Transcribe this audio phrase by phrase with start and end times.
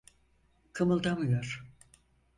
[0.73, 1.63] Kımıldamıyor.